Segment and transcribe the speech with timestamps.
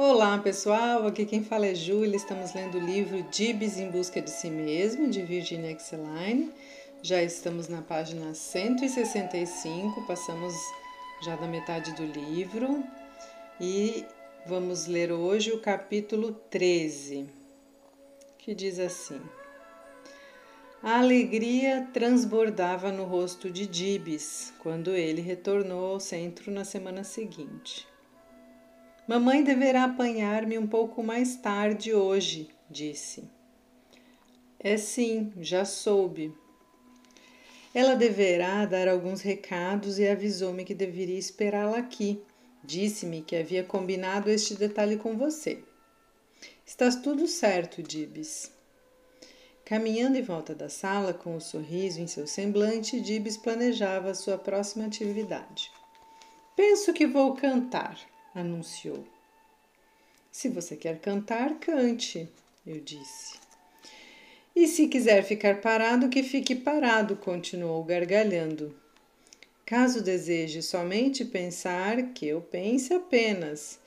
[0.00, 2.14] Olá pessoal, aqui quem fala é Júlia.
[2.14, 6.52] Estamos lendo o livro Dibs em Busca de Si Mesmo, de Virginia Exeline.
[7.02, 10.54] Já estamos na página 165, passamos
[11.20, 12.84] já da metade do livro
[13.60, 14.06] e
[14.46, 17.28] vamos ler hoje o capítulo 13,
[18.38, 19.20] que diz assim:
[20.80, 27.97] A alegria transbordava no rosto de Dibs quando ele retornou ao centro na semana seguinte.
[29.08, 33.24] Mamãe deverá apanhar-me um pouco mais tarde hoje, disse.
[34.60, 36.30] É sim, já soube.
[37.74, 42.22] Ela deverá dar alguns recados e avisou-me que deveria esperá-la aqui.
[42.62, 45.64] Disse-me que havia combinado este detalhe com você.
[46.66, 48.52] Estás tudo certo, Dibs.
[49.64, 54.36] Caminhando em volta da sala com o um sorriso em seu semblante, Dibs planejava sua
[54.36, 55.70] próxima atividade.
[56.54, 57.98] Penso que vou cantar
[58.38, 59.04] anunciou.
[60.30, 62.28] Se você quer cantar, cante,
[62.66, 63.38] eu disse.
[64.54, 68.74] E se quiser ficar parado, que fique parado, continuou gargalhando.
[69.64, 73.78] Caso deseje somente pensar, que eu pense apenas.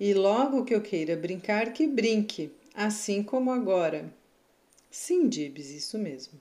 [0.00, 4.12] E logo que eu queira brincar, que brinque, assim como agora.
[4.90, 6.40] Sim, Dibs, isso mesmo.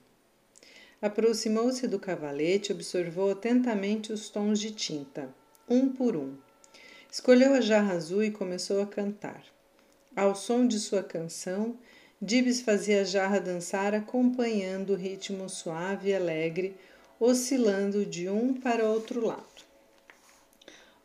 [1.01, 5.33] Aproximou-se do cavalete e observou atentamente os tons de tinta,
[5.67, 6.35] um por um.
[7.11, 9.43] Escolheu a jarra azul e começou a cantar.
[10.15, 11.75] Ao som de sua canção,
[12.21, 16.73] Dibs fazia a jarra dançar acompanhando o ritmo suave e alegre,
[17.19, 19.43] oscilando de um para outro lado.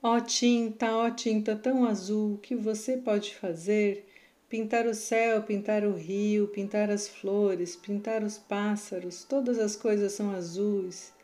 [0.00, 4.06] Ó oh, tinta, ó oh, tinta tão azul, que você pode fazer?
[4.48, 10.12] Pintar o céu, pintar o rio, pintar as flores, pintar os pássaros, todas as coisas
[10.12, 11.15] são azuis.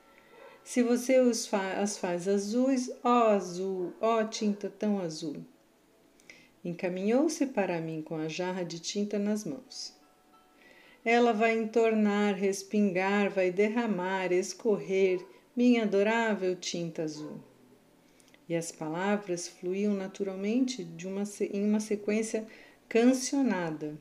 [0.64, 5.44] Se você fa as faz azuis, ó azul, ó tinta tão azul.
[6.64, 9.94] Encaminhou-se para mim com a jarra de tinta nas mãos.
[11.04, 15.20] Ela vai entornar, respingar, vai derramar, escorrer,
[15.56, 17.40] minha adorável tinta azul.
[18.48, 22.46] E as palavras fluíam naturalmente de uma, em uma sequência
[22.88, 23.98] cancionada.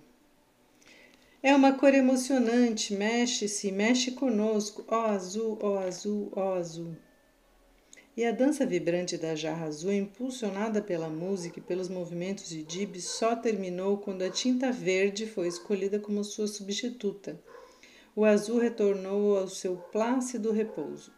[1.43, 6.95] É uma cor emocionante, mexe-se, mexe conosco, ó azul, ó azul, ó azul.
[8.15, 13.01] E a dança vibrante da jarra azul, impulsionada pela música e pelos movimentos de Dib,
[13.01, 17.41] só terminou quando a tinta verde foi escolhida como sua substituta.
[18.15, 21.11] O azul retornou ao seu plácido repouso.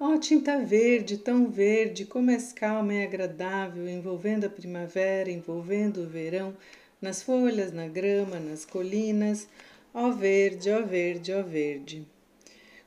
[0.00, 6.02] Ó oh, tinta verde, tão verde, como és calma e agradável, envolvendo a primavera, envolvendo
[6.02, 6.56] o verão,
[7.00, 9.46] nas folhas, na grama, nas colinas,
[9.92, 12.06] ó verde, ó verde, ó verde.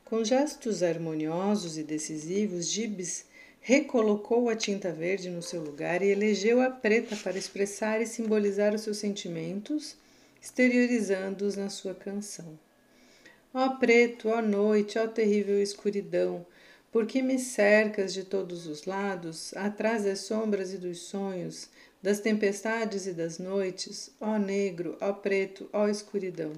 [0.04, 3.26] Com gestos harmoniosos e decisivos, Gibbs
[3.60, 8.74] recolocou a tinta verde no seu lugar e elegeu a preta para expressar e simbolizar
[8.74, 9.96] os seus sentimentos,
[10.40, 12.58] exteriorizando-os na sua canção.
[13.52, 16.46] Ó preto, ó noite, ó terrível escuridão,
[16.90, 21.68] por que me cercas de todos os lados, atrás das sombras e dos sonhos,
[22.02, 26.52] das tempestades e das noites, ó negro, ó preto, ó escuridão.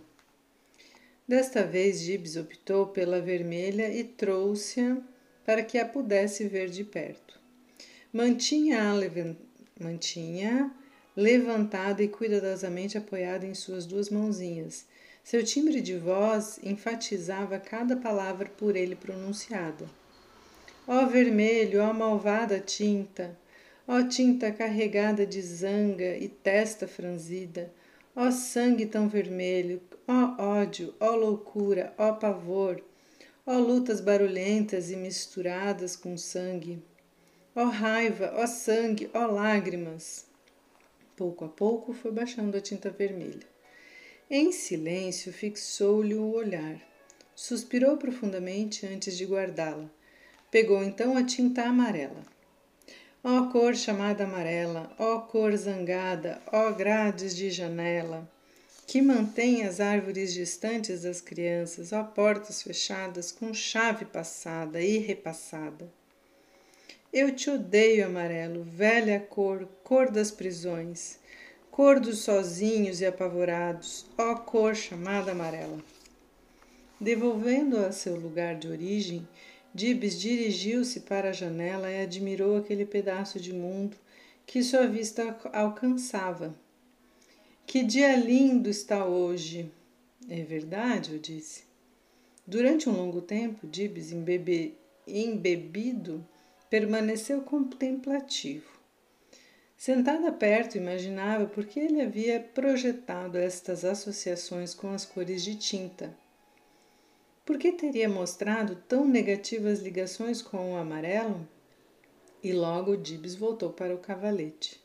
[1.26, 4.98] Desta vez Gibbs optou pela vermelha e trouxe-a
[5.44, 7.40] para que a pudesse ver de perto.
[8.12, 8.92] Mantinha-a
[9.80, 10.70] mantinha
[11.16, 14.86] levantada e cuidadosamente apoiada em suas duas mãozinhas.
[15.22, 19.86] Seu timbre de voz enfatizava cada palavra por ele pronunciada.
[20.92, 23.38] Ó vermelho, ó malvada tinta,
[23.86, 27.72] Ó tinta carregada de zanga e testa franzida,
[28.14, 32.82] ó sangue tão vermelho, ó ódio, ó loucura, ó pavor,
[33.46, 36.82] ó lutas barulhentas e misturadas com sangue,
[37.54, 40.26] ó raiva, ó sangue, ó lágrimas.
[41.16, 43.46] Pouco a pouco foi baixando a tinta vermelha.
[44.28, 46.80] Em silêncio, fixou-lhe o olhar.
[47.34, 49.88] Suspirou profundamente antes de guardá-la.
[50.50, 52.25] Pegou então a tinta amarela.
[53.23, 58.29] Ó cor chamada amarela, ó cor zangada, ó grades de janela,
[58.87, 65.88] que mantém as árvores distantes das crianças, ó portas fechadas com chave passada e repassada.
[67.12, 71.19] Eu te odeio, amarelo, velha cor, cor das prisões,
[71.70, 75.79] cor dos sozinhos e apavorados, ó cor chamada amarela.
[77.00, 79.26] Devolvendo-a a seu lugar de origem,
[79.75, 83.96] Dibs dirigiu-se para a janela e admirou aquele pedaço de mundo
[84.44, 86.55] que sua vista alcançava.
[87.67, 89.70] Que dia lindo está hoje!
[90.28, 91.64] É verdade, eu disse.
[92.46, 94.76] Durante um longo tempo, Dibs, embebe,
[95.06, 96.26] embebido,
[96.69, 98.69] permaneceu contemplativo.
[99.76, 106.12] Sentada perto, imaginava por que ele havia projetado estas associações com as cores de tinta.
[107.50, 111.49] Por que teria mostrado tão negativas ligações com o amarelo?
[112.41, 114.81] E logo Dibs voltou para o cavalete.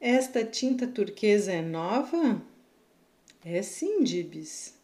[0.00, 2.40] Esta tinta turquesa é nova?
[3.44, 4.74] É sim, Dibs.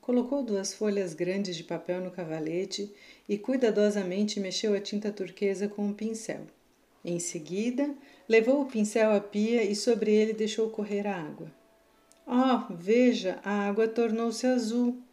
[0.00, 2.92] Colocou duas folhas grandes de papel no cavalete
[3.28, 6.48] e cuidadosamente mexeu a tinta turquesa com um pincel.
[7.04, 7.94] Em seguida,
[8.28, 11.48] levou o pincel à pia e sobre ele deixou correr a água.
[12.26, 15.05] Oh, veja, a água tornou-se azul.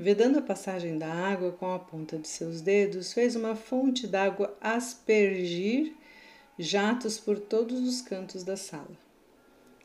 [0.00, 4.56] Vedando a passagem da água com a ponta de seus dedos, fez uma fonte d'água
[4.60, 5.92] aspergir
[6.56, 8.96] jatos por todos os cantos da sala.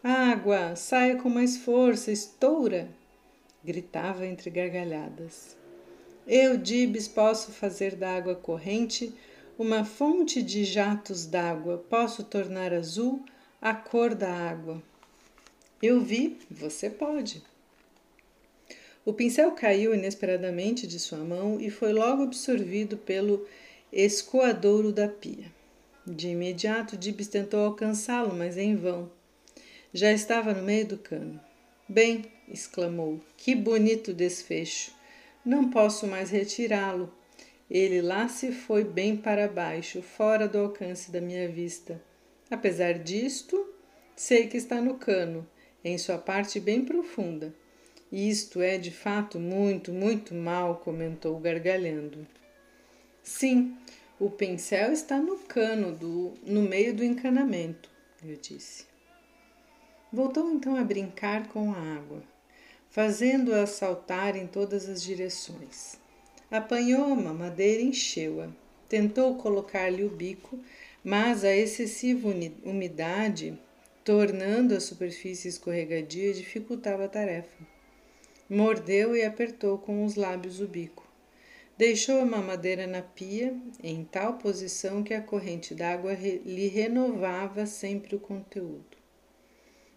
[0.03, 2.89] Água, saia com mais força, estoura!
[3.65, 5.57] gritava entre gargalhadas.
[6.27, 9.11] Eu, Dibs, posso fazer da água corrente
[9.57, 13.25] uma fonte de jatos d'água, posso tornar azul
[13.59, 14.79] a cor da água.
[15.81, 17.41] Eu vi, você pode.
[19.05, 23.45] O pincel caiu inesperadamente de sua mão e foi logo absorvido pelo
[23.91, 25.51] escoadouro da pia.
[26.07, 29.11] De imediato, Dibs tentou alcançá-lo, mas em vão.
[29.93, 31.39] Já estava no meio do cano.
[31.87, 34.93] Bem, exclamou, que bonito desfecho.
[35.45, 37.13] Não posso mais retirá-lo.
[37.69, 42.01] Ele lá se foi bem para baixo, fora do alcance da minha vista.
[42.49, 43.67] Apesar disto,
[44.15, 45.45] sei que está no cano,
[45.83, 47.53] em sua parte bem profunda.
[48.15, 52.27] Isto é de fato muito, muito mal, comentou gargalhando.
[53.23, 53.75] Sim,
[54.19, 57.89] o pincel está no cano, do, no meio do encanamento,
[58.23, 58.85] eu disse.
[60.11, 62.21] Voltou então a brincar com a água,
[62.87, 65.99] fazendo-a saltar em todas as direções.
[66.51, 68.47] Apanhou a mamadeira e encheu-a.
[68.87, 70.59] Tentou colocar-lhe o bico,
[71.03, 72.29] mas a excessiva
[72.63, 73.59] umidade,
[74.03, 77.72] tornando a superfície escorregadia, dificultava a tarefa.
[78.49, 81.07] Mordeu e apertou com os lábios o bico.
[81.77, 88.15] Deixou a mamadeira na pia, em tal posição que a corrente d'água lhe renovava sempre
[88.15, 88.97] o conteúdo.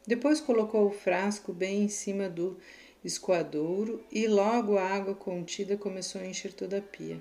[0.06, 2.56] Depois colocou o frasco bem em cima do
[3.04, 7.20] escoadouro e logo a água contida começou a encher toda a pia.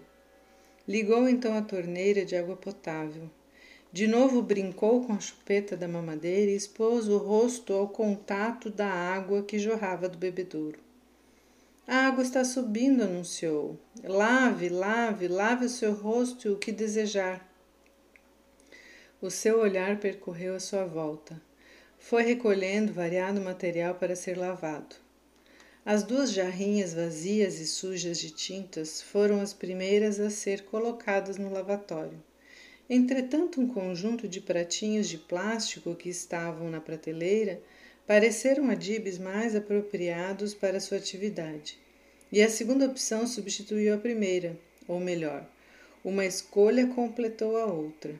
[0.87, 3.27] Ligou então a torneira de água potável.
[3.91, 8.87] De novo brincou com a chupeta da mamadeira e expôs o rosto ao contato da
[8.87, 10.84] água que jorrava do bebedouro.
[11.87, 13.79] A água está subindo, anunciou.
[14.03, 17.47] Lave, lave, lave o seu rosto e o que desejar.
[19.21, 21.39] O seu olhar percorreu a sua volta.
[21.99, 24.95] Foi recolhendo variado material para ser lavado.
[25.85, 31.51] As duas jarrinhas vazias e sujas de tintas foram as primeiras a ser colocadas no
[31.51, 32.19] lavatório.
[32.89, 37.61] Entretanto, um conjunto de pratinhos de plástico que estavam na prateleira
[38.07, 41.77] pareceram a Dibs mais apropriados para sua atividade.
[42.31, 44.57] E a segunda opção substituiu a primeira,
[44.87, 45.47] ou melhor,
[46.03, 48.13] uma escolha completou a outra.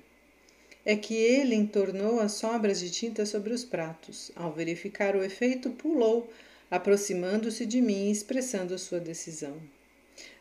[0.83, 4.31] É que ele entornou as sobras de tinta sobre os pratos.
[4.35, 6.31] Ao verificar o efeito, pulou,
[6.69, 9.57] aproximando-se de mim e expressando sua decisão.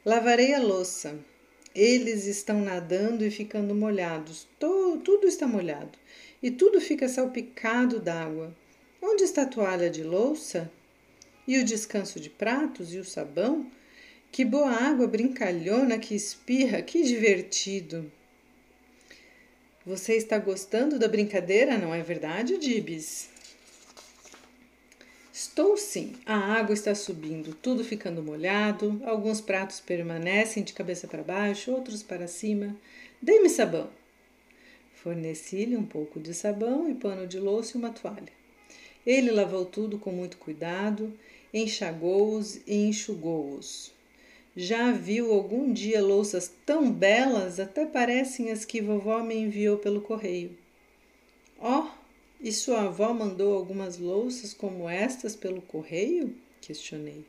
[0.04, 1.18] Lavarei a louça.
[1.74, 4.46] Eles estão nadando e ficando molhados.
[4.58, 5.98] tudo está molhado.
[6.42, 8.54] E tudo fica salpicado d'água.
[9.06, 10.72] Onde está a toalha de louça?
[11.46, 13.70] E o descanso de pratos e o sabão?
[14.32, 18.10] Que boa água brincalhona que espirra, que divertido!
[19.84, 23.28] Você está gostando da brincadeira, não é verdade, Dibs?
[25.30, 26.14] Estou sim.
[26.24, 29.02] A água está subindo, tudo ficando molhado.
[29.04, 32.74] Alguns pratos permanecem de cabeça para baixo, outros para cima.
[33.20, 33.90] Dê-me sabão.
[34.94, 38.43] Forneci-lhe um pouco de sabão e pano de louça e uma toalha.
[39.06, 41.12] Ele lavou tudo com muito cuidado,
[41.52, 43.92] enxagou-os e enxugou-os.
[44.56, 50.00] Já viu algum dia louças tão belas, até parecem as que vovó me enviou pelo
[50.00, 50.56] correio.
[51.58, 51.90] Ó, oh,
[52.40, 56.34] e sua avó mandou algumas louças como estas pelo correio?
[56.60, 57.24] questionei.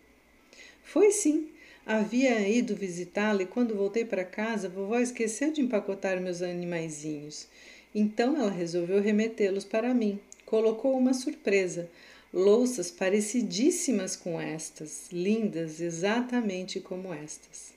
[0.84, 1.50] Foi sim.
[1.86, 7.48] Havia ido visitá-la e quando voltei para casa, vovó esqueceu de empacotar meus animaizinhos.
[7.94, 11.90] Então ela resolveu remetê-los para mim, colocou uma surpresa,
[12.34, 17.74] louças parecidíssimas com estas, lindas exatamente como estas.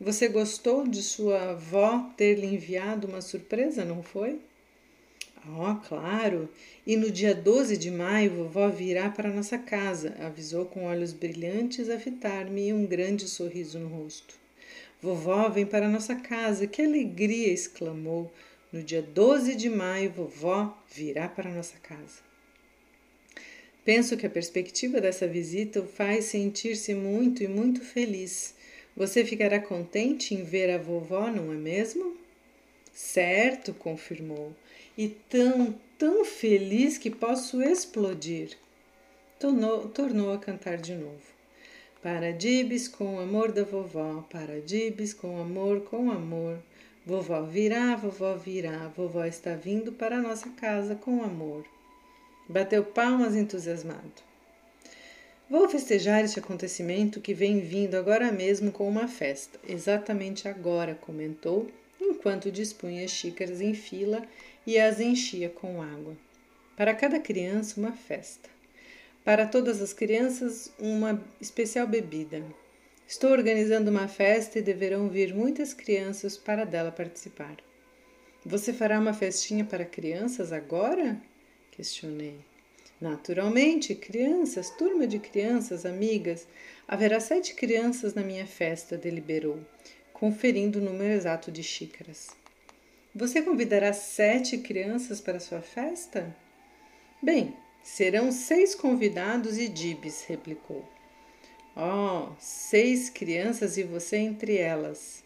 [0.00, 4.40] Você gostou de sua avó ter lhe enviado uma surpresa, não foi?
[5.46, 6.48] Oh, claro!
[6.86, 11.88] E no dia 12 de maio, vovó virá para nossa casa, avisou com olhos brilhantes
[11.88, 14.34] a fitar-me e um grande sorriso no rosto.
[15.02, 17.52] Vovó vem para nossa casa, que alegria!
[17.52, 18.30] exclamou,
[18.72, 22.20] No dia 12 de maio, vovó virá para nossa casa.
[23.84, 28.54] Penso que a perspectiva dessa visita o faz sentir-se muito e muito feliz.
[28.96, 32.16] Você ficará contente em ver a vovó, não é mesmo?
[32.92, 34.54] Certo, confirmou.
[34.96, 38.56] E tão, tão feliz que posso explodir.
[39.38, 41.40] Tornou, tornou a cantar de novo.
[42.02, 46.62] Para Dibs com o amor da vovó, para Dibs com amor, com amor.
[47.10, 51.64] Vovó virá, vovó virá, vovó está vindo para a nossa casa com amor.
[52.48, 54.22] Bateu palmas entusiasmado.
[55.50, 59.58] Vou festejar este acontecimento que vem vindo agora mesmo com uma festa.
[59.68, 61.68] Exatamente agora, comentou,
[62.00, 64.22] enquanto dispunha as xícaras em fila
[64.64, 66.16] e as enchia com água.
[66.76, 68.48] Para cada criança, uma festa.
[69.24, 72.40] Para todas as crianças, uma especial bebida.
[73.10, 77.56] Estou organizando uma festa e deverão vir muitas crianças para dela participar.
[78.46, 81.20] Você fará uma festinha para crianças agora?
[81.72, 82.38] Questionei.
[83.00, 86.46] Naturalmente, crianças, turma de crianças, amigas.
[86.86, 89.58] Haverá sete crianças na minha festa, deliberou,
[90.12, 92.28] conferindo o número exato de xícaras.
[93.12, 96.32] Você convidará sete crianças para sua festa?
[97.20, 100.88] Bem, serão seis convidados e Dibs, replicou.
[101.82, 105.24] Oh, seis crianças e você entre elas.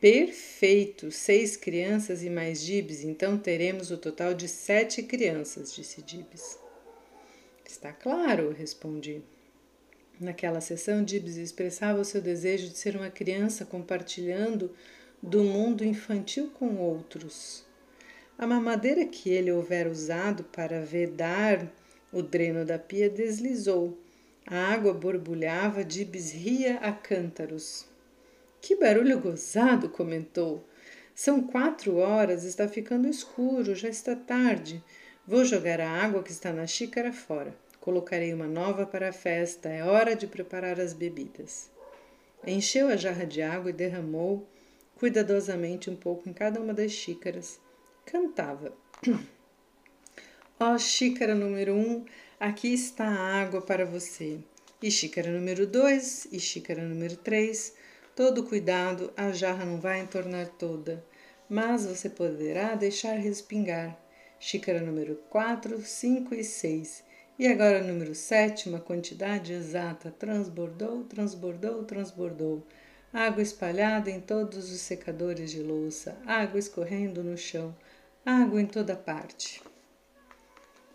[0.00, 1.12] Perfeito!
[1.12, 6.58] Seis crianças e mais Dibs, então teremos o total de sete crianças, disse Dibs.
[7.64, 9.22] Está claro, respondi.
[10.18, 14.74] Naquela sessão, Dibs expressava o seu desejo de ser uma criança compartilhando
[15.22, 17.64] do mundo infantil com outros.
[18.36, 21.72] A mamadeira que ele houvera usado para vedar
[22.12, 23.96] o dreno da pia deslizou.
[24.46, 27.86] A água borbulhava, Dibs ria a cântaros.
[28.60, 29.88] Que barulho gozado!
[29.88, 30.66] comentou.
[31.14, 34.82] São quatro horas, está ficando escuro, já está tarde.
[35.26, 37.54] Vou jogar a água que está na xícara fora.
[37.80, 39.68] Colocarei uma nova para a festa.
[39.68, 41.70] É hora de preparar as bebidas.
[42.46, 44.48] Encheu a jarra de água e derramou
[44.96, 47.60] cuidadosamente um pouco em cada uma das xícaras.
[48.04, 48.72] Cantava.
[50.60, 52.04] Ó oh, xícara número um,
[52.42, 54.40] aqui está a água para você.
[54.82, 57.72] E xícara número dois, e xícara número três.
[58.16, 61.04] Todo cuidado, a jarra não vai entornar toda,
[61.48, 63.96] mas você poderá deixar respingar.
[64.40, 67.04] Xícara número 4, 5 e 6.
[67.38, 70.10] E agora número 7, uma quantidade exata.
[70.10, 72.66] Transbordou, transbordou, transbordou.
[73.12, 77.72] Água espalhada em todos os secadores de louça, água escorrendo no chão,
[78.26, 79.62] água em toda parte.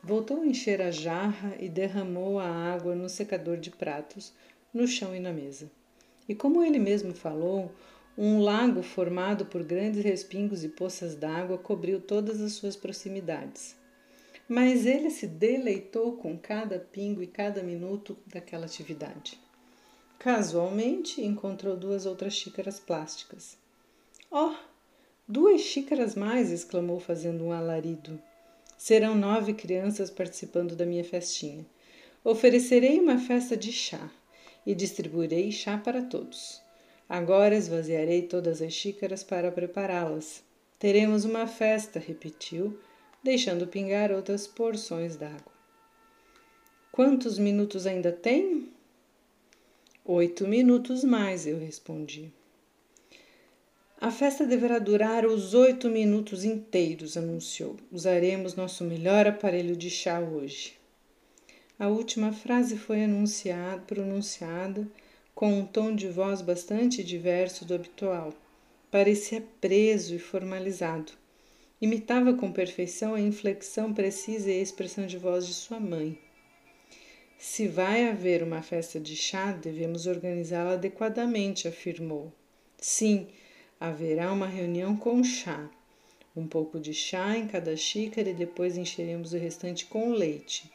[0.07, 4.31] Voltou a encher a jarra e derramou a água no secador de pratos,
[4.73, 5.69] no chão e na mesa.
[6.29, 7.69] E como ele mesmo falou,
[8.17, 13.75] um lago formado por grandes respingos e poças d'água cobriu todas as suas proximidades.
[14.47, 19.37] Mas ele se deleitou com cada pingo e cada minuto daquela atividade.
[20.17, 23.57] Casualmente, encontrou duas outras xícaras plásticas.
[24.31, 24.55] Oh,
[25.27, 26.49] duas xícaras mais!
[26.49, 28.17] exclamou, fazendo um alarido.
[28.77, 31.65] Serão nove crianças participando da minha festinha.
[32.23, 34.11] Oferecerei uma festa de chá
[34.65, 36.61] e distribuirei chá para todos.
[37.09, 40.43] Agora esvaziarei todas as xícaras para prepará-las.
[40.77, 42.79] Teremos uma festa, repetiu,
[43.23, 45.57] deixando pingar outras porções d'água.
[46.91, 48.69] Quantos minutos ainda tenho?
[50.05, 52.31] Oito minutos mais, eu respondi.
[53.99, 57.77] A festa deverá durar os oito minutos inteiros, anunciou.
[57.91, 60.77] Usaremos nosso melhor aparelho de chá hoje.
[61.79, 64.87] A última frase foi anunciada, pronunciada
[65.33, 68.35] com um tom de voz bastante diverso do habitual.
[68.91, 71.13] Parecia preso e formalizado.
[71.81, 76.19] Imitava com perfeição a inflexão precisa e a expressão de voz de sua mãe.
[77.35, 82.31] Se vai haver uma festa de chá, devemos organizá-la adequadamente, afirmou.
[82.79, 83.27] Sim,
[83.79, 85.69] haverá uma reunião com chá.
[86.35, 90.71] Um pouco de chá em cada xícara e depois encheremos o restante com leite.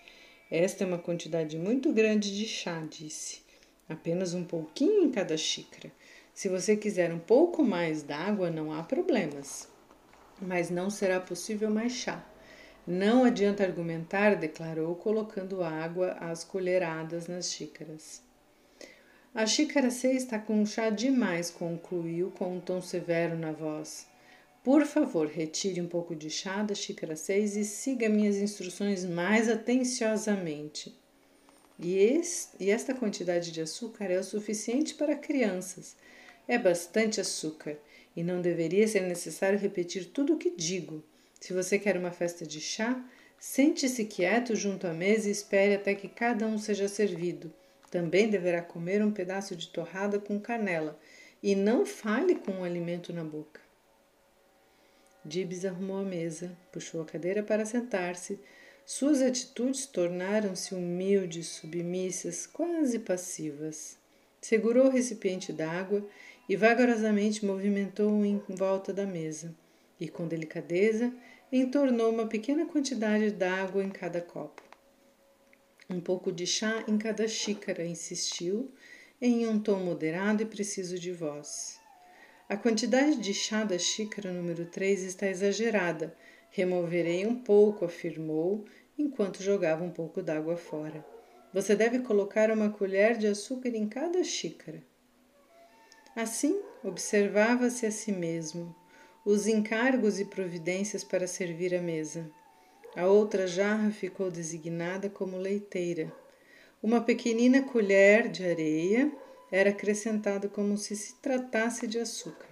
[0.50, 3.40] Esta é uma quantidade muito grande de chá, disse.
[3.88, 5.92] Apenas um pouquinho em cada xícara.
[6.35, 9.68] Se você quiser um pouco mais d'água, não há problemas.
[10.40, 12.25] Mas não será possível mais chá.
[12.87, 18.23] Não adianta argumentar, declarou, colocando água às colheradas nas xícaras.
[19.34, 24.06] A xícara C está com chá demais, concluiu com um tom severo na voz.
[24.62, 29.48] Por favor, retire um pouco de chá da xícara 6 e siga minhas instruções mais
[29.48, 30.94] atenciosamente.
[31.78, 35.96] E, este, e esta quantidade de açúcar é o suficiente para crianças.
[36.46, 37.78] É bastante açúcar
[38.14, 41.02] e não deveria ser necessário repetir tudo o que digo.
[41.40, 43.02] Se você quer uma festa de chá,
[43.40, 47.50] sente-se quieto junto à mesa e espere até que cada um seja servido.
[47.92, 50.99] Também deverá comer um pedaço de torrada com canela
[51.42, 53.61] e não fale com o alimento na boca.
[55.22, 58.40] Dibs arrumou a mesa, puxou a cadeira para sentar-se.
[58.87, 63.99] Suas atitudes tornaram-se humildes, submissas, quase passivas.
[64.40, 66.02] Segurou o recipiente d'água
[66.49, 69.54] e vagarosamente movimentou-o em volta da mesa,
[70.00, 71.12] e com delicadeza
[71.52, 74.71] entornou uma pequena quantidade d'água em cada copo.
[75.92, 78.72] Um pouco de chá em cada xícara, insistiu,
[79.20, 81.78] em um tom moderado e preciso de voz.
[82.49, 86.16] A quantidade de chá da xícara número 3 está exagerada.
[86.50, 88.64] Removerei um pouco, afirmou,
[88.96, 91.04] enquanto jogava um pouco d'água fora.
[91.52, 94.82] Você deve colocar uma colher de açúcar em cada xícara.
[96.16, 98.75] Assim, observava-se a si mesmo
[99.26, 102.32] os encargos e providências para servir a mesa.
[102.94, 106.12] A outra jarra ficou designada como leiteira.
[106.82, 109.11] Uma pequenina colher de areia
[109.50, 112.49] era acrescentada como se se tratasse de açúcar.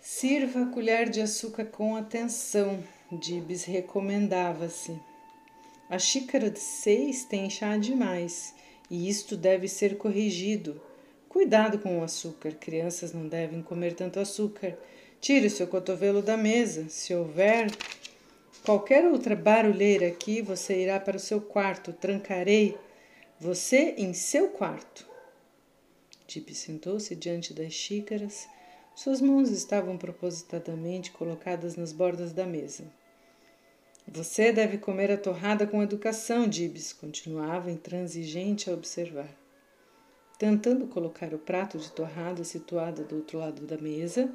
[0.00, 4.98] Sirva a colher de açúcar com atenção, Dibs recomendava-se.
[5.90, 8.54] A xícara de seis tem chá demais
[8.90, 10.80] e isto deve ser corrigido.
[11.28, 14.78] Cuidado com o açúcar, crianças não devem comer tanto açúcar.
[15.20, 16.88] Tire o seu cotovelo da mesa.
[16.88, 17.70] Se houver
[18.64, 21.92] qualquer outra barulheira aqui, você irá para o seu quarto.
[21.92, 22.76] Trancarei
[23.38, 25.06] você em seu quarto.
[26.26, 28.48] Tip sentou-se diante das xícaras.
[28.94, 32.84] Suas mãos estavam propositadamente colocadas nas bordas da mesa.
[34.06, 39.28] Você deve comer a torrada com educação, Dibs, continuava intransigente a observar.
[40.38, 44.30] Tentando colocar o prato de torrada situado do outro lado da mesa,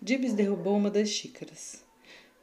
[0.00, 1.84] Dibs derrubou uma das xícaras.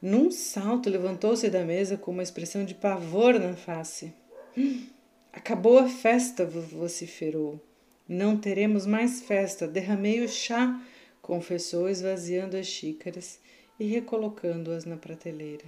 [0.02, 4.14] Num salto, levantou-se da mesa com uma expressão de pavor na face.
[4.56, 4.86] Hum,
[5.32, 7.60] acabou a festa, vociferou.
[8.08, 9.68] Não teremos mais festa.
[9.68, 10.80] Derramei o chá,
[11.20, 13.38] confessou, esvaziando as xícaras
[13.78, 15.64] e recolocando-as na prateleira.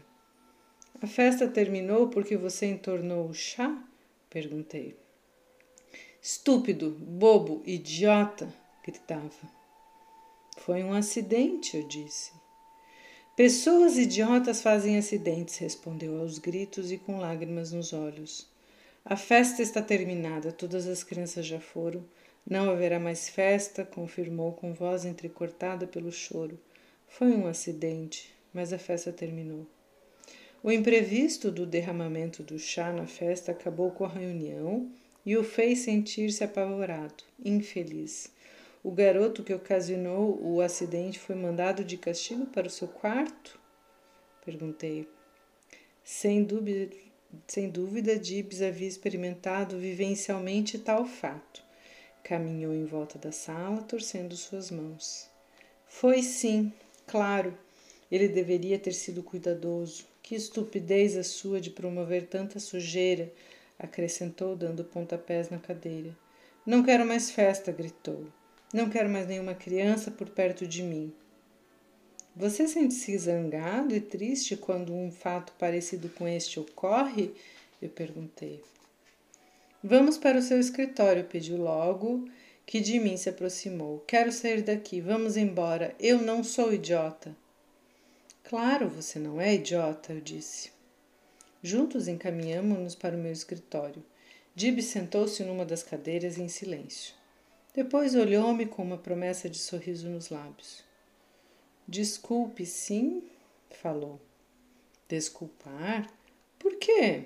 [1.01, 3.83] A festa terminou porque você entornou o chá?
[4.31, 4.97] perguntei.
[6.23, 8.53] Estúpido, bobo, idiota!
[8.83, 9.31] gritava.
[10.59, 12.42] Foi um acidente, eu disse.
[13.35, 18.47] Pessoas idiotas fazem acidentes, respondeu aos gritos e com lágrimas nos olhos.
[19.03, 22.05] A festa está terminada, todas as crianças já foram.
[22.47, 26.59] Não haverá mais festa, confirmou com voz entrecortada pelo choro.
[27.09, 29.67] Foi um acidente, mas a festa terminou.
[30.63, 34.91] O imprevisto do derramamento do chá na festa acabou com a reunião
[35.25, 38.32] e o fez sentir-se apavorado, infeliz.
[38.85, 43.57] O garoto que ocasionou o acidente foi mandado de castigo para o seu quarto?
[44.45, 45.09] Perguntei.
[46.03, 46.93] Sem dúvida,
[47.47, 51.63] sem dúvida, Dibs havia experimentado vivencialmente tal fato.
[52.25, 55.31] Caminhou em volta da sala, torcendo suas mãos.
[55.87, 56.73] Foi sim,
[57.07, 57.57] claro.
[58.11, 60.07] Ele deveria ter sido cuidadoso.
[60.21, 63.33] Que estupidez a sua de promover tanta sujeira
[63.79, 66.17] acrescentou, dando pontapés na cadeira.
[66.67, 68.27] Não quero mais festa, gritou.
[68.73, 71.13] Não quero mais nenhuma criança por perto de mim.
[72.35, 77.35] Você sente-se zangado e triste quando um fato parecido com este ocorre?
[77.81, 78.63] Eu perguntei.
[79.85, 82.27] Vamos para o seu escritório, pediu logo,
[82.65, 84.03] que de mim se aproximou.
[84.07, 85.95] Quero sair daqui, vamos embora.
[86.01, 87.37] Eu não sou idiota.
[88.45, 90.71] Claro, você não é idiota, eu disse.
[91.63, 94.03] Juntos encaminhamos-nos para o meu escritório.
[94.55, 97.15] Dib sentou-se numa das cadeiras em silêncio.
[97.75, 100.85] Depois olhou-me com uma promessa de sorriso nos lábios.
[101.89, 103.23] Desculpe, sim,
[103.71, 104.21] falou.
[105.09, 106.13] Desculpar?
[106.59, 107.25] Por quê?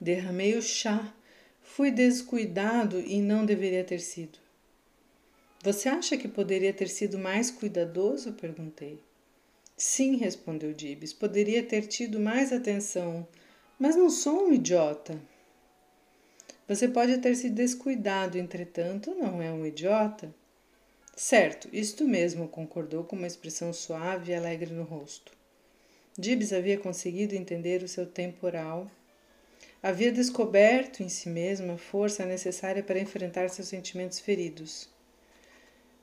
[0.00, 1.14] Derramei o chá.
[1.60, 4.38] Fui descuidado e não deveria ter sido.
[5.62, 8.32] Você acha que poderia ter sido mais cuidadoso?
[8.32, 8.98] perguntei.
[9.76, 13.26] Sim, respondeu Dibs, poderia ter tido mais atenção,
[13.78, 15.18] mas não sou um idiota.
[16.66, 20.34] Você pode ter se descuidado, entretanto, não é um idiota?
[21.14, 25.32] Certo, isto mesmo, concordou com uma expressão suave e alegre no rosto.
[26.16, 28.90] Dibs havia conseguido entender o seu temporal.
[29.82, 34.88] Havia descoberto em si mesmo a força necessária para enfrentar seus sentimentos feridos.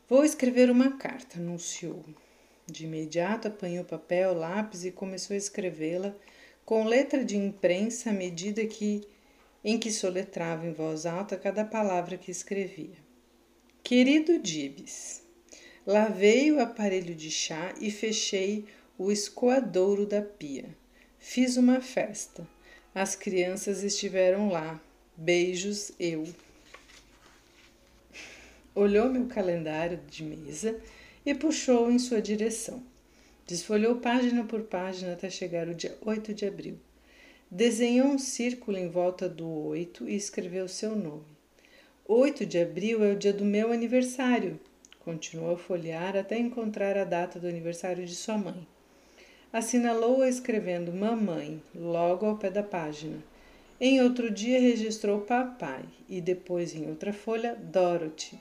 [0.07, 2.05] Vou escrever uma carta, anunciou.
[2.67, 6.13] De imediato apanhou papel, lápis e começou a escrevê-la
[6.63, 9.07] com letra de imprensa à medida que
[9.63, 12.97] em que soletrava em voz alta cada palavra que escrevia.
[13.83, 15.21] Querido Dibes,
[15.85, 18.65] Lavei o aparelho de chá e fechei
[18.99, 20.65] o escoadouro da pia.
[21.17, 22.47] Fiz uma festa.
[22.93, 24.79] As crianças estiveram lá.
[25.17, 26.23] Beijos, eu.
[28.75, 30.79] Olhou meu calendário de mesa
[31.25, 32.83] e puxou em sua direção.
[33.47, 36.77] Desfolhou página por página até chegar o dia 8 de abril.
[37.53, 41.25] Desenhou um círculo em volta do 8 e escreveu seu nome.
[42.07, 44.57] 8 de abril é o dia do meu aniversário.
[45.03, 48.65] Continuou a folhear até encontrar a data do aniversário de sua mãe.
[49.51, 53.21] Assinalou-a escrevendo Mamãe logo ao pé da página.
[53.81, 58.39] Em outro dia registrou Papai e depois em outra folha Dorothy.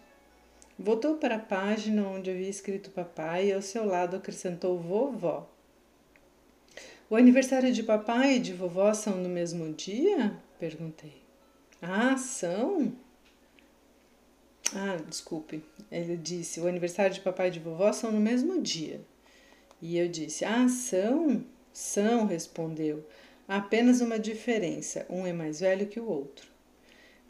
[0.79, 5.51] Voltou para a página onde havia escrito papai e ao seu lado acrescentou vovó.
[7.11, 10.33] O aniversário de papai e de vovó são no mesmo dia?
[10.61, 11.21] perguntei.
[11.83, 12.93] Ah, são?
[14.73, 15.61] Ah, desculpe.
[15.91, 19.01] Ele disse: o aniversário de papai e de vovó são no mesmo dia.
[19.83, 21.45] E eu disse: Ah, são?
[21.73, 23.05] São, respondeu.
[23.49, 26.47] Há apenas uma diferença: um é mais velho que o outro.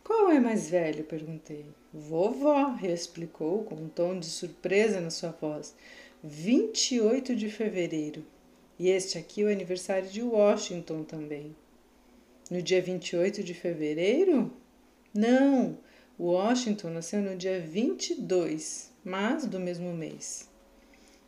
[0.05, 1.05] Qual é mais velho?
[1.05, 1.65] perguntei.
[1.91, 5.75] Vovó, explicou com um tom de surpresa na sua voz.
[6.23, 8.23] 28 de fevereiro.
[8.81, 11.55] E este aqui é o aniversário de Washington também.
[12.51, 14.51] No dia 28 de fevereiro?
[15.13, 15.77] Não,
[16.19, 20.49] Washington nasceu no dia 22, mas do mesmo mês.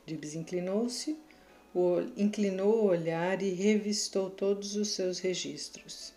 [0.06, 1.14] Gibbs inclinou-se,
[2.16, 6.14] inclinou o olhar e revistou todos os seus registros.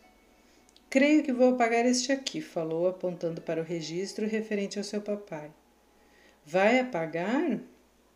[0.89, 5.51] Creio que vou apagar este aqui, falou, apontando para o registro referente ao seu papai.
[6.45, 7.59] Vai apagar?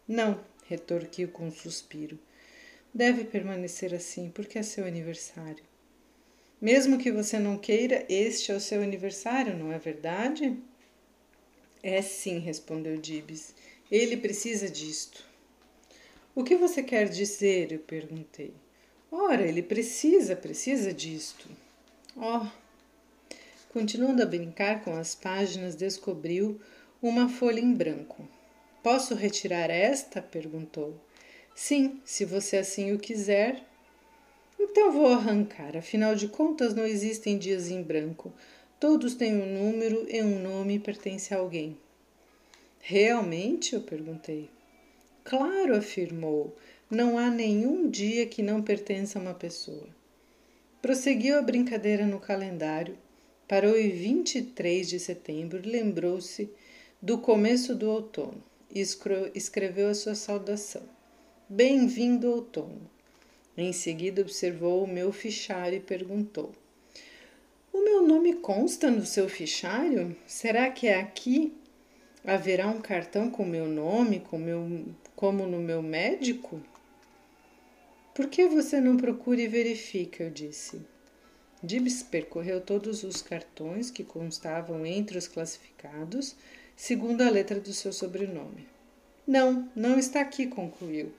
[0.08, 2.17] Não, retorquiu com um suspiro.
[2.93, 5.63] Deve permanecer assim, porque é seu aniversário.
[6.62, 10.58] Mesmo que você não queira, este é o seu aniversário, não é verdade?
[11.82, 13.54] É sim, respondeu Dibs.
[13.89, 15.23] Ele precisa disto.
[16.36, 17.71] O que você quer dizer?
[17.71, 18.54] Eu perguntei.
[19.12, 21.49] Ora, ele precisa, precisa disto.
[22.15, 22.45] Oh!
[23.69, 26.60] Continuando a brincar com as páginas, descobriu
[27.02, 28.28] uma folha em branco.
[28.84, 30.21] Posso retirar esta?
[30.21, 30.99] perguntou.
[31.62, 33.65] Sim, se você assim o quiser.
[34.58, 38.32] Então vou arrancar, afinal de contas não existem dias em branco.
[38.80, 41.78] Todos têm um número e um nome pertence a alguém.
[42.80, 43.76] Realmente?
[43.76, 44.50] eu perguntei.
[45.26, 46.56] Claro, afirmou,
[46.89, 49.89] não há nenhum dia que não pertença a uma pessoa.
[50.82, 52.98] Prosseguiu a brincadeira no calendário,
[53.50, 56.50] parou em 23 de setembro lembrou-se
[57.02, 58.41] do começo do outono
[58.74, 58.80] e
[59.36, 60.98] escreveu a sua saudação.
[61.51, 62.79] Bem-vindo, outono.
[63.57, 66.51] Em seguida, observou o meu fichário e perguntou:
[67.73, 70.15] O meu nome consta no seu fichário?
[70.27, 71.51] Será que é aqui
[72.23, 76.62] haverá um cartão com meu nome, com meu, como no meu médico?
[78.13, 80.25] Por que você não procura e verifica?
[80.25, 80.79] Eu disse.
[81.63, 86.35] Dibs percorreu todos os cartões que constavam entre os classificados,
[86.75, 88.67] segundo a letra do seu sobrenome.
[89.25, 91.12] Não, não está aqui, concluiu.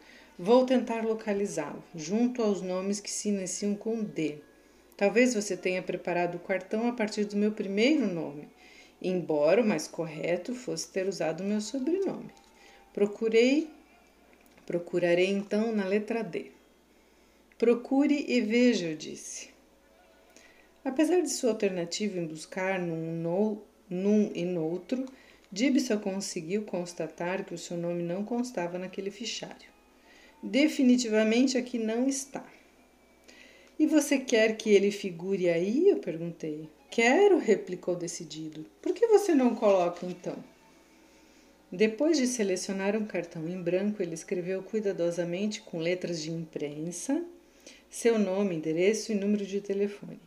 [0.42, 4.38] Vou tentar localizá-lo, junto aos nomes que se iniciam com D.
[4.96, 8.48] Talvez você tenha preparado o cartão a partir do meu primeiro nome
[9.00, 12.30] embora o mais correto fosse ter usado o meu sobrenome.
[12.92, 13.70] Procurei,
[14.66, 16.50] procurarei então na letra D.
[17.56, 19.50] Procure e veja, eu disse.
[20.84, 25.06] Apesar de sua alternativa em buscar num, no, num e noutro,
[25.52, 29.69] Dib só conseguiu constatar que o seu nome não constava naquele fichário.
[30.42, 32.44] Definitivamente aqui não está.
[33.78, 35.88] E você quer que ele figure aí?
[35.88, 36.68] Eu perguntei.
[36.90, 38.66] Quero, replicou decidido.
[38.82, 40.36] Por que você não coloca então?
[41.70, 47.24] Depois de selecionar um cartão em branco, ele escreveu cuidadosamente com letras de imprensa
[47.90, 50.20] seu nome, endereço e número de telefone.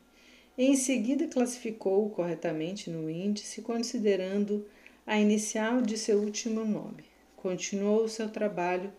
[0.58, 4.65] Em seguida, classificou-o corretamente no índice, considerando
[5.08, 7.06] a inicial de seu último nome.
[7.38, 8.91] Continuou o seu trabalho,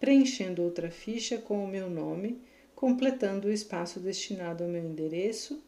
[0.00, 2.40] preenchendo outra ficha com o meu nome,
[2.74, 5.62] completando o espaço destinado ao meu endereço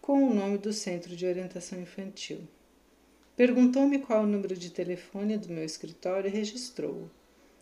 [0.00, 2.40] com o nome do Centro de Orientação Infantil.
[3.36, 7.10] Perguntou-me qual o número de telefone do meu escritório e registrou-o.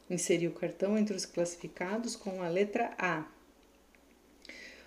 [0.09, 3.27] Inseriu o cartão entre os classificados com a letra A.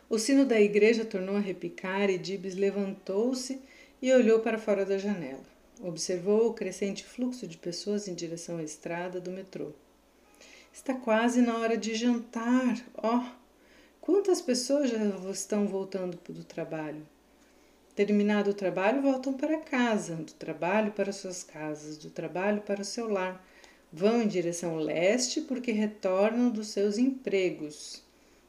[0.10, 3.60] O sino da igreja tornou a repicar e Dibs levantou-se
[4.02, 5.44] e olhou para fora da janela.
[5.82, 9.74] Observou o crescente fluxo de pessoas em direção à estrada do metrô.
[10.78, 12.78] Está quase na hora de jantar.
[13.02, 13.24] Oh,
[14.00, 15.00] quantas pessoas já
[15.32, 17.02] estão voltando do trabalho?
[17.96, 22.86] Terminado o trabalho, voltam para casa, do trabalho para suas casas, do trabalho para o
[22.86, 23.44] seu lar,
[23.92, 28.04] Vão em direção leste porque retornam dos seus empregos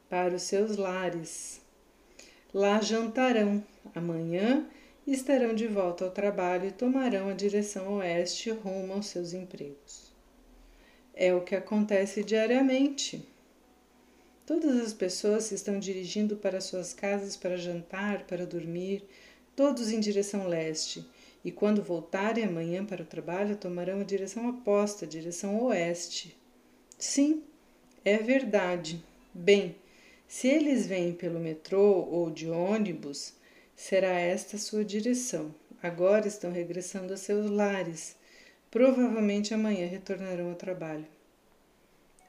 [0.07, 1.59] para os seus lares.
[2.53, 3.63] Lá jantarão
[3.95, 4.67] amanhã
[5.07, 10.08] estarão de volta ao trabalho e tomarão a direção oeste rumo aos seus empregos.
[11.13, 13.27] É o que acontece diariamente.
[14.45, 19.03] Todas as pessoas se estão dirigindo para suas casas para jantar, para dormir,
[19.55, 21.05] todos em direção leste,
[21.45, 26.35] e quando voltarem amanhã para o trabalho, tomarão a direção oposta, a direção oeste.
[26.97, 27.43] Sim,
[28.03, 29.03] é verdade.
[29.33, 29.75] Bem,
[30.27, 33.33] se eles vêm pelo metrô ou de ônibus,
[33.75, 35.53] será esta sua direção.
[35.81, 38.15] Agora estão regressando a seus lares.
[38.71, 41.07] Provavelmente amanhã retornarão ao trabalho.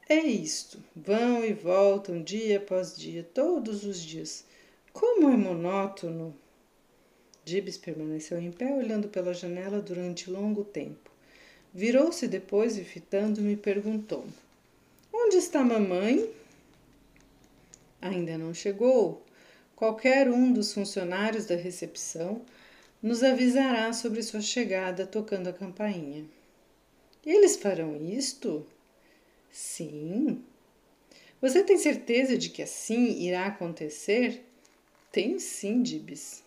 [0.09, 0.83] É isto.
[0.97, 4.45] Vão e voltam dia após dia, todos os dias.
[4.93, 6.35] Como é monótono!
[7.45, 11.11] Gibbs permaneceu em pé olhando pela janela durante longo tempo.
[11.73, 14.25] Virou-se depois e, fitando-me, perguntou:
[15.13, 16.29] Onde está mamãe?
[18.01, 19.23] Ainda não chegou.
[19.77, 22.43] Qualquer um dos funcionários da recepção
[23.03, 26.25] nos avisará sobre sua chegada tocando a campainha.
[27.25, 28.67] Eles farão isto?
[29.51, 30.43] Sim.
[31.41, 34.45] Você tem certeza de que assim irá acontecer?
[35.11, 36.43] Tenho sim, Dibs.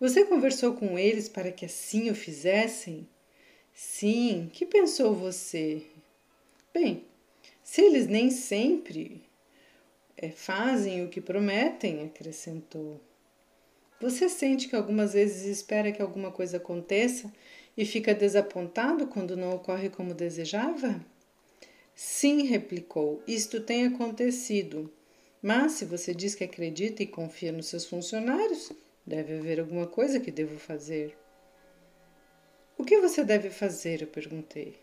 [0.00, 3.08] Você conversou com eles para que assim o fizessem?
[3.72, 4.50] Sim.
[4.52, 5.82] Que pensou você?
[6.74, 7.04] Bem,
[7.62, 9.22] se eles nem sempre
[10.16, 13.00] é, fazem o que prometem, acrescentou.
[14.00, 17.32] Você sente que algumas vezes espera que alguma coisa aconteça
[17.76, 21.04] e fica desapontado quando não ocorre como desejava?
[21.96, 24.88] Sim, replicou, isto tem acontecido.
[25.42, 28.70] Mas se você diz que acredita e confia nos seus funcionários,
[29.04, 31.16] deve haver alguma coisa que devo fazer.
[32.76, 34.02] O que você deve fazer?
[34.02, 34.76] Eu perguntei.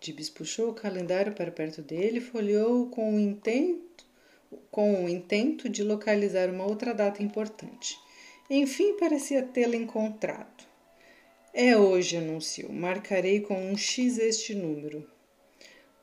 [0.00, 4.06] Dibs puxou o calendário para perto dele e folheou com o intento,
[4.70, 7.98] com o intento de localizar uma outra data importante.
[8.50, 10.64] Enfim, parecia tê-la encontrado.
[11.54, 12.72] É hoje, anunciou.
[12.72, 15.08] Marcarei com um X este número.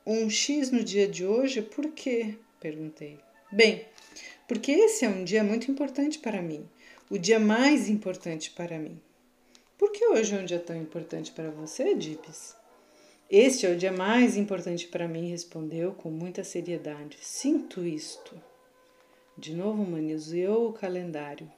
[0.06, 1.60] Um X no dia de hoje?
[1.60, 2.38] Por quê?
[2.58, 3.18] perguntei.
[3.52, 3.84] Bem,
[4.46, 6.66] porque esse é um dia muito importante para mim,
[7.10, 8.98] o dia mais importante para mim.
[9.76, 12.56] Por que hoje é um dia tão importante para você, Dibs?
[13.30, 17.18] Este é o dia mais importante para mim, respondeu com muita seriedade.
[17.20, 18.40] Sinto isto.
[19.36, 21.48] De novo manuseou o calendário,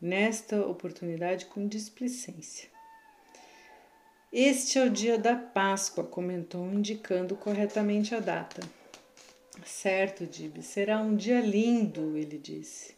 [0.00, 2.68] nesta oportunidade com displicência.
[4.32, 8.60] Este é o dia da Páscoa, comentou, indicando corretamente a data.
[9.64, 12.94] Certo, Dib, será um dia lindo, ele disse.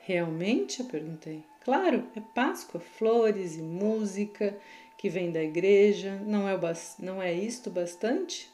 [0.00, 0.80] Realmente?
[0.80, 1.42] Eu perguntei.
[1.64, 4.56] Claro, é Páscoa, flores e música
[4.96, 6.16] que vem da igreja.
[6.24, 6.58] Não é,
[6.98, 8.50] não é isto bastante?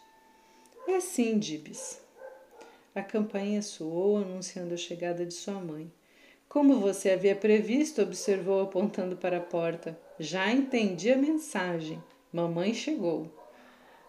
[0.89, 2.01] É sim, Dibs.
[2.95, 5.93] A campainha soou, anunciando a chegada de sua mãe.
[6.55, 9.99] Como você havia previsto, observou apontando para a porta.
[10.21, 12.01] Já entendi a mensagem.
[12.33, 13.29] Mamãe chegou.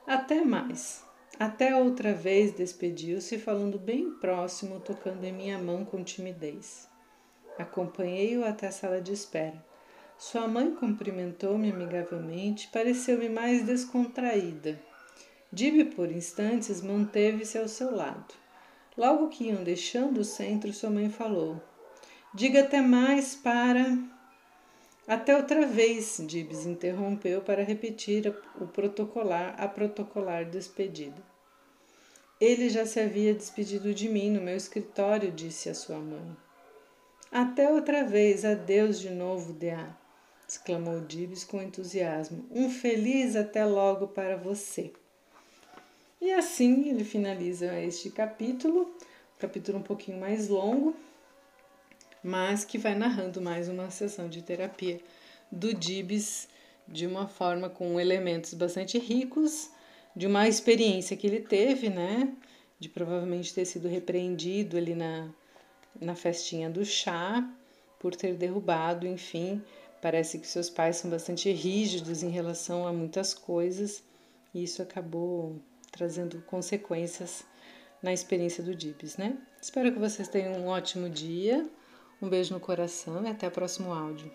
[0.05, 1.03] Até mais.
[1.39, 6.87] Até outra vez despediu-se, falando bem próximo, tocando em minha mão com timidez.
[7.57, 9.65] Acompanhei-o até a sala de espera.
[10.15, 14.79] Sua mãe cumprimentou-me amigavelmente, pareceu-me mais descontraída.
[15.51, 18.35] Dib, por instantes, manteve-se ao seu lado.
[18.95, 21.59] Logo que iam deixando o centro, sua mãe falou:
[22.35, 23.97] Diga até mais para.
[25.07, 28.27] Até outra vez, Dibs interrompeu para repetir
[28.59, 31.23] o protocolar, a protocolar despedida.
[32.37, 36.35] Ele já se havia despedido de mim no meu escritório, disse a sua mãe.
[37.31, 39.95] Até outra vez, adeus de novo, Dea,
[40.45, 42.45] exclamou Dibs com entusiasmo.
[42.51, 44.91] Um feliz até logo para você.
[46.19, 48.93] E assim ele finaliza este capítulo,
[49.39, 50.93] capítulo um pouquinho mais longo,
[52.25, 54.99] mas que vai narrando mais uma sessão de terapia
[55.51, 56.47] do Dibs
[56.87, 59.69] de uma forma com elementos bastante ricos,
[60.15, 62.33] de uma experiência que ele teve, né?
[62.79, 65.29] De provavelmente ter sido repreendido ali na,
[66.01, 67.47] na festinha do chá
[67.99, 69.61] por ter derrubado, enfim.
[70.01, 74.03] Parece que seus pais são bastante rígidos em relação a muitas coisas
[74.51, 75.61] e isso acabou
[75.91, 77.45] trazendo consequências
[78.01, 79.37] na experiência do Dibs, né?
[79.61, 81.69] Espero que vocês tenham um ótimo dia.
[82.25, 84.31] Um beijo no coração e até o próximo áudio.